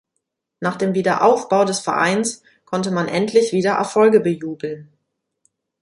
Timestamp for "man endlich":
2.89-3.51